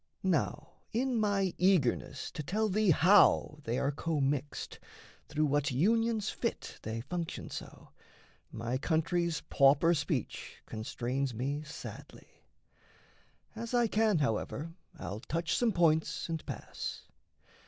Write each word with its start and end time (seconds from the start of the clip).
Now 0.23 0.69
in 0.93 1.15
my 1.19 1.53
eagerness 1.59 2.31
to 2.31 2.41
tell 2.41 2.69
thee 2.69 2.89
how 2.89 3.59
They 3.65 3.77
are 3.77 3.91
commixed, 3.91 4.79
through 5.29 5.45
what 5.45 5.69
unions 5.69 6.31
fit 6.31 6.79
They 6.81 7.01
function 7.01 7.51
so, 7.51 7.89
my 8.51 8.79
country's 8.79 9.41
pauper 9.41 9.93
speech 9.93 10.63
Constrains 10.65 11.35
me 11.35 11.61
sadly. 11.61 12.47
As 13.55 13.75
I 13.75 13.85
can, 13.85 14.17
however, 14.17 14.73
I'll 14.97 15.19
touch 15.19 15.55
some 15.55 15.71
points 15.71 16.27
and 16.27 16.43
pass. 16.47 17.03